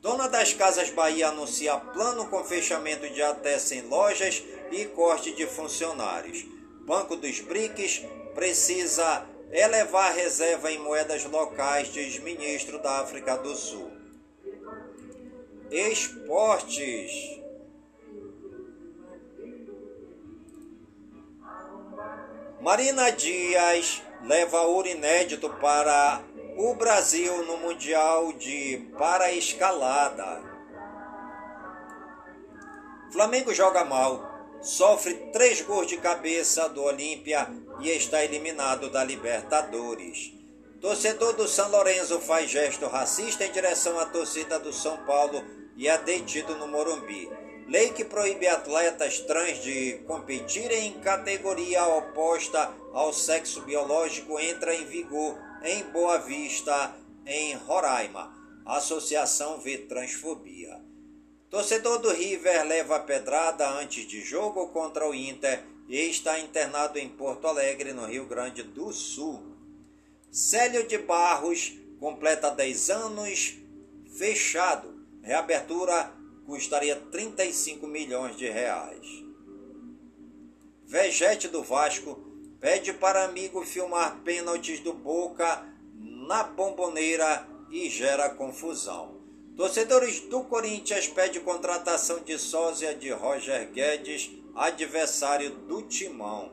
[0.00, 5.46] Dona das Casas Bahia anuncia plano com fechamento de até 100 lojas e corte de
[5.46, 6.44] funcionários.
[6.90, 13.92] Banco dos BRICS precisa elevar reserva em moedas locais, diz ministro da África do Sul.
[15.70, 17.12] Esportes.
[22.60, 26.20] Marina Dias leva ouro inédito para
[26.56, 30.42] o Brasil no Mundial de Paraescalada.
[33.12, 34.29] Flamengo joga mal,
[34.62, 37.48] sofre três gols de cabeça do Olímpia
[37.80, 40.32] e está eliminado da Libertadores.
[40.80, 45.42] Torcedor do São Lourenço faz gesto racista em direção à torcida do São Paulo
[45.76, 47.28] e é detido no Morumbi.
[47.68, 54.84] Lei que proíbe atletas trans de competirem em categoria oposta ao sexo biológico entra em
[54.86, 56.94] vigor em Boa Vista,
[57.26, 58.34] em Roraima.
[58.64, 60.89] Associação vê transfobia.
[61.50, 67.08] Torcedor do River leva pedrada antes de jogo contra o Inter e está internado em
[67.08, 69.42] Porto Alegre, no Rio Grande do Sul.
[70.30, 73.56] Célio de Barros completa 10 anos
[74.16, 74.94] fechado.
[75.22, 76.12] Reabertura
[76.46, 79.24] custaria 35 milhões de reais.
[80.86, 82.14] Vegete do Vasco
[82.60, 89.19] pede para amigo filmar pênaltis do Boca na bomboneira e gera confusão.
[89.60, 96.52] Torcedores do Corinthians pedem contratação de sósia de Roger Guedes, adversário do Timão.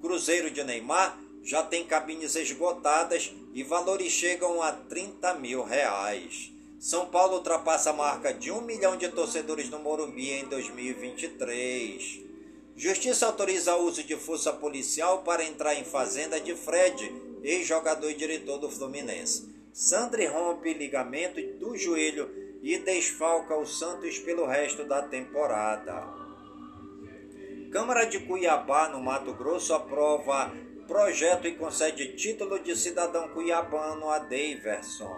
[0.00, 6.52] Cruzeiro de Neymar já tem cabines esgotadas e valores chegam a 30 mil reais.
[6.78, 12.20] São Paulo ultrapassa a marca de um milhão de torcedores no Morumbi em 2023.
[12.76, 18.14] Justiça autoriza o uso de força policial para entrar em fazenda de Fred, ex-jogador e
[18.14, 19.52] diretor do Fluminense.
[19.72, 26.02] Sandri rompe ligamento do joelho e desfalca o Santos pelo resto da temporada.
[27.70, 30.50] Câmara de Cuiabá, no Mato Grosso, aprova
[30.88, 35.14] projeto e concede título de cidadão cuiabano a Daverson.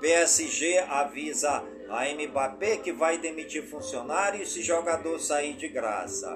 [0.00, 6.34] PSG avisa a Mbappé que vai demitir funcionários se jogador sair de graça.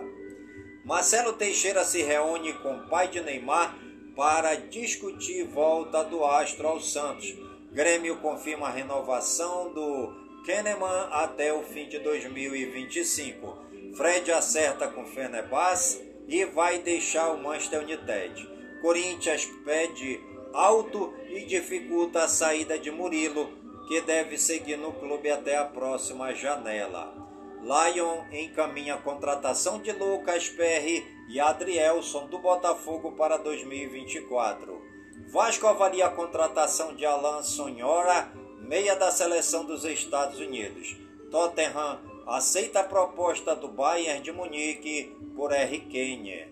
[0.85, 3.79] Marcelo Teixeira se reúne com pai de Neymar
[4.15, 7.35] para discutir volta do Astro ao Santos.
[7.73, 13.65] Grêmio confirma a renovação do Kahneman até o fim de 2025.
[13.97, 18.47] Fred acerta com Fenerbahçe e vai deixar o Manchester United.
[18.83, 20.21] Corinthians pede
[20.53, 23.51] alto e dificulta a saída de Murilo,
[23.89, 27.15] que deve seguir no clube até a próxima janela.
[27.63, 34.83] Lion encaminha a contratação de Lucas Perry e Adrielson do Botafogo para 2024.
[35.29, 38.31] Vasco avalia a contratação de Alan Sonhora,
[38.65, 40.97] meia da seleção dos Estados Unidos.
[41.31, 45.81] Tottenham aceita a proposta do Bayern de Munique por R.
[45.81, 46.49] Kane.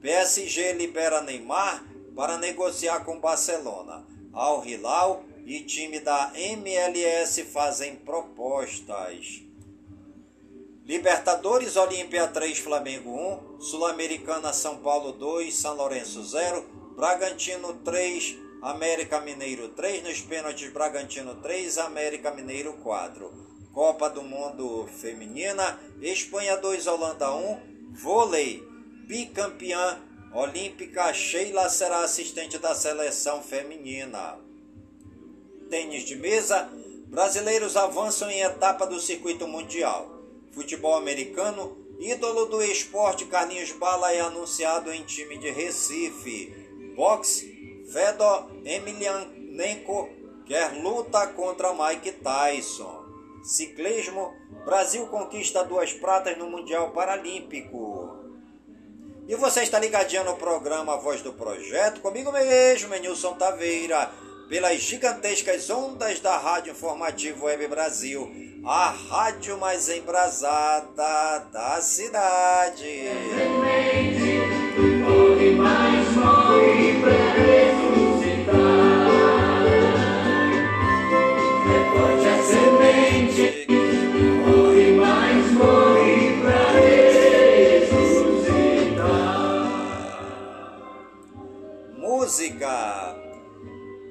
[0.00, 1.84] PSG libera Neymar
[2.14, 4.06] para negociar com Barcelona.
[4.32, 9.42] Al Hilal e time da MLS fazem propostas.
[10.86, 13.10] Libertadores Olímpia 3, Flamengo
[13.56, 16.62] 1, Sul-Americana São Paulo 2, São Lourenço 0,
[16.96, 23.32] Bragantino 3, América Mineiro 3, nos pênaltis Bragantino 3, América Mineiro 4.
[23.72, 28.66] Copa do Mundo Feminina, Espanha 2, Holanda 1, vôlei,
[29.06, 30.02] bicampeã
[30.32, 34.36] olímpica, Sheila será assistente da seleção feminina.
[35.70, 36.68] Tênis de mesa,
[37.06, 40.18] brasileiros avançam em etapa do circuito mundial.
[40.52, 46.66] Futebol americano, ídolo do esporte Carlinhos Bala é anunciado em time de Recife.
[46.96, 47.57] Boxe,
[47.92, 50.08] Fedor Emelianenko
[50.46, 53.04] quer luta contra Mike Tyson.
[53.42, 54.34] Ciclismo,
[54.64, 58.18] Brasil conquista duas pratas no Mundial Paralímpico.
[59.26, 64.10] E você está ligadinho no programa Voz do Projeto, comigo mesmo, Nilson Taveira,
[64.48, 68.30] pelas gigantescas ondas da Rádio Informativo Web Brasil,
[68.64, 73.08] a rádio mais embrasada da cidade.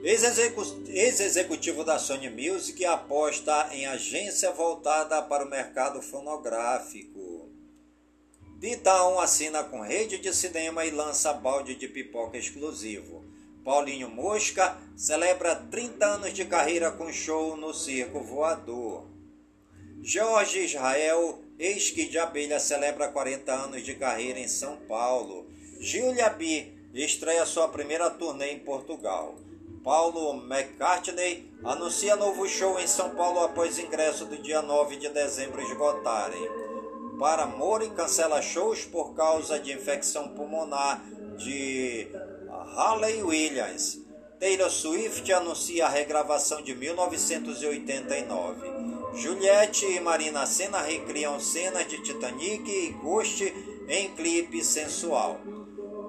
[0.08, 7.50] Ex-executivo da Sony Music aposta em agência voltada para o mercado fonográfico.
[8.58, 13.22] Ditão assina com rede de cinema e lança balde de pipoca exclusivo.
[13.66, 19.06] Paulinho Mosca celebra 30 anos de carreira com show no Circo Voador.
[20.02, 25.52] Jorge Israel, ex-que de abelha, celebra 40 anos de carreira em São Paulo.
[25.82, 29.36] Julia B estreia sua primeira turnê em Portugal.
[29.84, 35.62] Paulo McCartney anuncia novo show em São Paulo após ingresso do dia 9 de dezembro
[35.62, 36.50] esgotarem.
[37.20, 41.04] Para Mori cancela shows por causa de infecção pulmonar
[41.38, 42.08] de
[42.76, 44.00] Hayley Williams.
[44.40, 48.62] Taylor Swift anuncia a regravação de 1989.
[49.16, 53.44] Juliette e Marina Senna recriam cenas de Titanic e Ghost
[53.88, 55.40] em clipe sensual.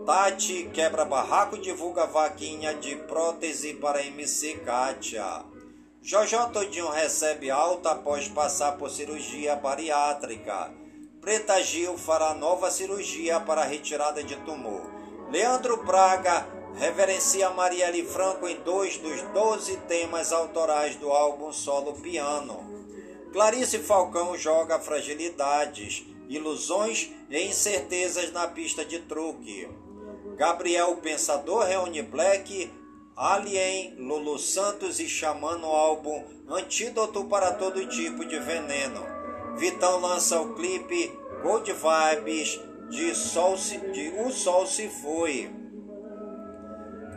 [0.09, 5.45] Tati quebra barraco divulga vaquinha de prótese para MC Kátia.
[6.01, 10.73] Jojo Todinho recebe alta após passar por cirurgia bariátrica.
[11.21, 14.81] Preta Gil fará nova cirurgia para retirada de tumor.
[15.31, 16.47] Leandro Braga
[16.79, 22.65] reverencia Marielle Franco em dois dos doze temas autorais do álbum solo piano.
[23.31, 29.69] Clarice Falcão joga fragilidades, ilusões e incertezas na pista de truque.
[30.39, 32.72] Gabriel Pensador reúne Black,
[33.16, 39.05] Alien, Lulu Santos e Xamã no álbum Antídoto para Todo Tipo de Veneno.
[39.57, 41.12] Vitão lança o clipe
[41.43, 45.51] Gold Vibes de, Sol se, de O Sol Se Foi.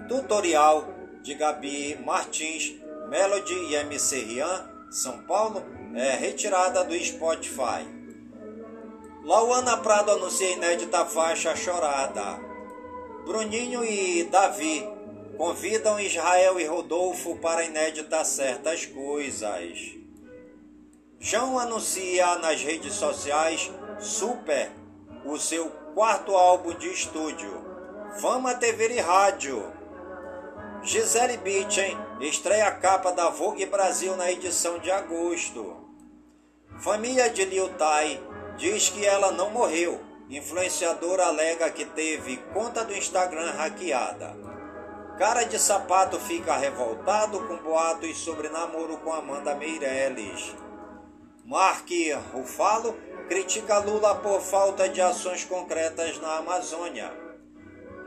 [0.08, 0.88] Tutorial
[1.22, 2.74] de Gabi Martins,
[3.08, 5.64] Melody e MC Rian, São Paulo,
[5.94, 7.86] é retirada do Spotify.
[9.24, 12.51] Lauana Prado anuncia inédita faixa Chorada.
[13.26, 14.88] Bruninho e Davi
[15.38, 19.96] convidam Israel e Rodolfo para inéditas certas coisas.
[21.20, 24.72] João anuncia nas redes sociais Super,
[25.24, 27.64] o seu quarto álbum de estúdio.
[28.20, 29.72] Fama TV e Rádio.
[30.82, 35.78] Gisele Bündchen estreia a capa da Vogue Brasil na edição de agosto.
[36.80, 38.20] Família de Liu Tai
[38.58, 44.34] diz que ela não morreu Influenciador alega que teve conta do Instagram hackeada.
[45.18, 50.56] Cara de sapato fica revoltado com boatos sobre namoro com Amanda Meirelles.
[51.44, 51.86] Mark
[52.32, 57.12] Rufalo critica Lula por falta de ações concretas na Amazônia.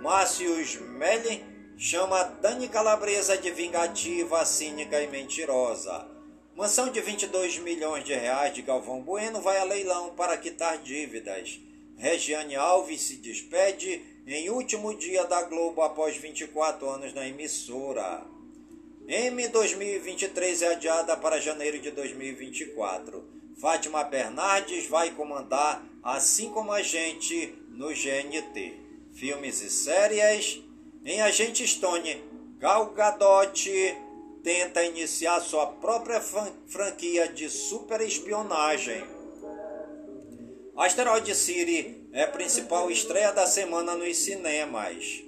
[0.00, 1.44] Márcios Melli
[1.76, 6.08] chama Dani Calabresa de vingativa, cínica e mentirosa.
[6.56, 11.60] Mansão de 22 milhões de reais de Galvão Bueno vai a leilão para quitar dívidas.
[11.96, 18.26] Regiane Alves se despede em último dia da Globo após 24 anos na emissora.
[19.06, 23.22] M 2023 é adiada para janeiro de 2024.
[23.60, 28.80] Fátima Bernardes vai comandar, assim como a gente, no GNT.
[29.12, 30.62] Filmes e séries.
[31.04, 32.22] Em Agente Stone,
[32.58, 33.70] Gal Gadot
[34.42, 36.20] tenta iniciar sua própria
[36.66, 39.13] franquia de super espionagem.
[40.76, 45.22] Asteroid City é principal estreia da semana nos cinemas.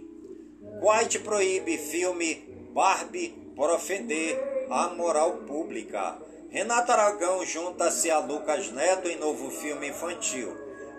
[0.83, 6.19] White proíbe filme Barbie por ofender a moral pública.
[6.51, 10.53] Renato Aragão junta-se a Lucas Neto em novo filme infantil.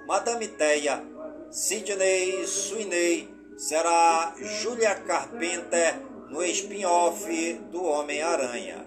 [0.08, 1.04] Madame Teia,
[1.52, 8.87] Sidney Sweeney será Julia Carpenter no spin-off do Homem-Aranha.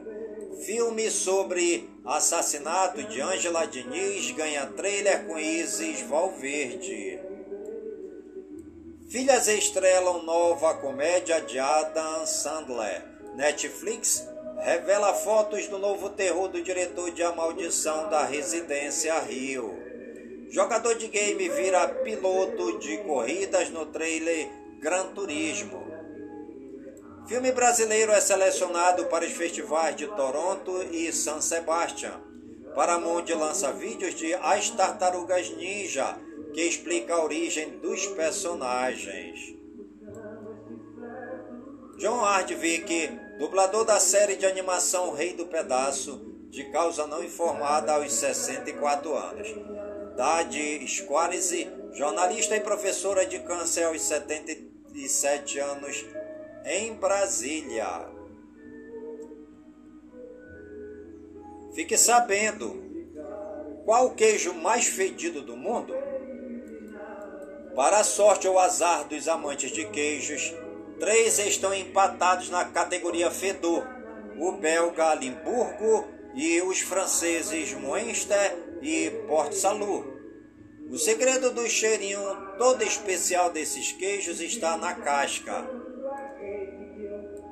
[0.59, 7.18] Filme sobre assassinato de Angela Diniz ganha trailer com Isis Valverde.
[9.09, 13.03] Filhas estrelam nova comédia de Adam Sandler.
[13.36, 14.28] Netflix
[14.59, 19.78] revela fotos do novo terror do diretor de A Maldição da Residência Rio.
[20.51, 24.48] Jogador de game vira piloto de corridas no trailer
[24.80, 25.89] Gran Turismo.
[27.27, 32.21] Filme brasileiro é selecionado para os festivais de Toronto e San Sebastian.
[32.75, 36.16] Paramount lança vídeos de As Tartarugas Ninja
[36.53, 39.55] que explica a origem dos personagens.
[41.99, 43.09] John Hardwick,
[43.39, 46.18] dublador da série de animação Rei do Pedaço,
[46.49, 49.49] de causa não informada aos 64 anos.
[50.16, 56.05] Dade Squarize, jornalista e professora de câncer aos 77 anos,
[56.65, 58.09] em Brasília.
[61.75, 62.83] Fique sabendo,
[63.85, 65.95] qual o queijo mais fedido do mundo?
[67.75, 70.53] Para a sorte ou azar dos amantes de queijos,
[70.99, 73.87] três estão empatados na categoria fedor:
[74.37, 80.07] o belga Limburgo e os franceses Münster e Port Salut.
[80.91, 82.21] O segredo do cheirinho
[82.59, 85.80] todo especial desses queijos está na casca.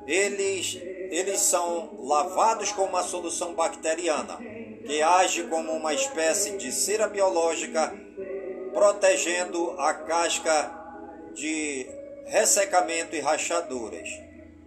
[0.09, 0.75] Eles,
[1.11, 4.39] eles são lavados com uma solução bacteriana,
[4.83, 7.93] que age como uma espécie de cera biológica
[8.73, 10.71] protegendo a casca
[11.35, 11.85] de
[12.25, 14.09] ressecamento e rachaduras.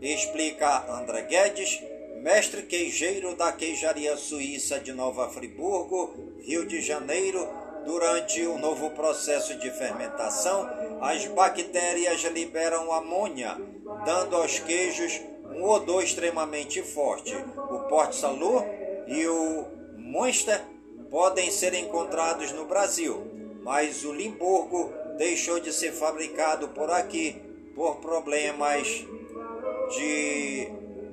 [0.00, 1.82] Explica André Guedes,
[2.22, 7.48] mestre queijeiro da queijaria suíça de Nova Friburgo, Rio de Janeiro,
[7.84, 10.70] durante o novo processo de fermentação,
[11.00, 13.56] as bactérias liberam amônia,
[14.04, 15.20] dando aos queijos
[15.54, 17.34] um odor extremamente forte.
[17.34, 18.64] O Port Salut
[19.06, 19.64] e o
[19.96, 20.60] Monster
[21.10, 23.26] podem ser encontrados no Brasil,
[23.62, 27.40] mas o Limburgo deixou de ser fabricado por aqui
[27.74, 29.06] por problemas
[29.96, 30.68] de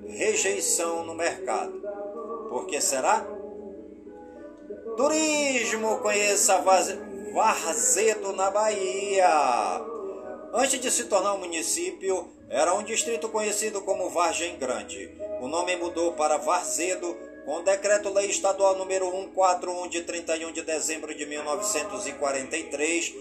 [0.07, 1.81] rejeição no mercado.
[2.49, 3.25] Por que será?
[4.97, 6.61] Turismo, conheça
[7.33, 9.85] Varzedo na Bahia.
[10.53, 15.11] Antes de se tornar um município, era um distrito conhecido como Vargem Grande.
[15.39, 21.23] O nome mudou para Varzedo com Decreto-Lei Estadual número 141 de 31 de dezembro de
[21.25, 23.13] 1943,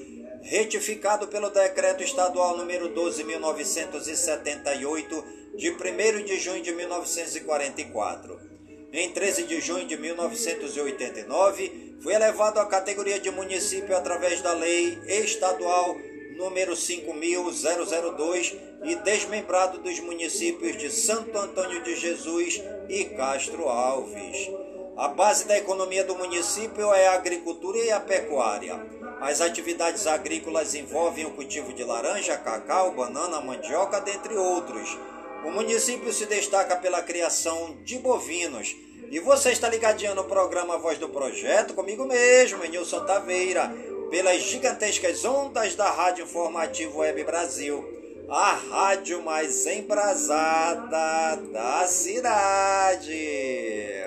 [0.43, 5.24] retificado pelo Decreto Estadual número 12.978
[5.57, 5.76] de 1
[6.24, 8.49] de junho de 1944.
[8.91, 14.99] Em 13 de junho de 1989, foi elevado à categoria de município através da Lei
[15.07, 15.95] Estadual
[16.39, 24.49] número 5002 e desmembrado dos municípios de Santo Antônio de Jesus e Castro Alves.
[24.97, 28.80] A base da economia do município é a agricultura e a pecuária.
[29.20, 34.97] As atividades agrícolas envolvem o cultivo de laranja, cacau, banana, mandioca, dentre outros.
[35.45, 38.76] O município se destaca pela criação de bovinos.
[39.11, 43.72] E você está ligadinho no programa Voz do Projeto, comigo mesmo, Nilson Taveira,
[44.11, 47.85] pelas gigantescas ondas da Rádio Informativo Web Brasil,
[48.29, 53.19] a rádio mais embrasada da cidade.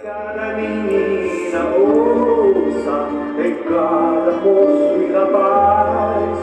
[0.03, 3.09] Cada menina moça,
[3.45, 6.39] em cada moço e rapaz,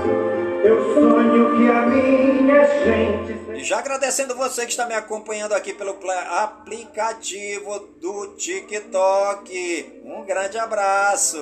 [0.65, 5.99] eu sonho que a minha gente já agradecendo você que está me acompanhando aqui pelo
[6.31, 10.01] aplicativo do TikTok.
[10.05, 11.39] Um grande abraço.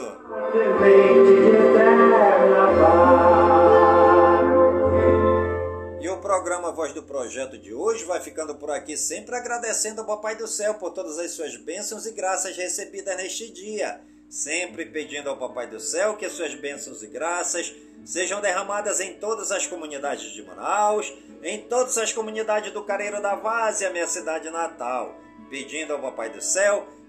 [6.01, 10.07] E o programa Voz do Projeto de hoje vai ficando por aqui, sempre agradecendo ao
[10.07, 14.01] Papai do Céu por todas as suas bênçãos e graças recebidas neste dia.
[14.29, 17.74] Sempre pedindo ao Papai do Céu que as suas bênçãos e graças
[18.05, 21.12] sejam derramadas em todas as comunidades de Manaus,
[21.43, 25.14] em todas as comunidades do Careiro da Várzea, minha cidade natal,
[25.49, 26.87] pedindo ao Papai do Céu